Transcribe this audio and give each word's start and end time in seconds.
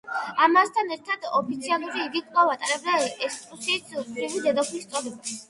ამასთან 0.45 0.93
ერთად 0.95 1.27
ოფიციალურად 1.39 1.99
იგი 2.05 2.23
კვლავ 2.31 2.49
ატარებდა 2.55 2.97
ეტრურიის 3.29 3.79
ქვრივი 3.93 4.43
დედოფლის 4.49 4.91
წოდებას. 4.97 5.39